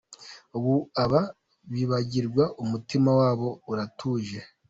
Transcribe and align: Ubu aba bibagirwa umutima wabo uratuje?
Ubu 0.57 0.73
aba 1.03 1.21
bibagirwa 1.71 2.43
umutima 2.63 3.09
wabo 3.19 3.49
uratuje? 3.71 4.39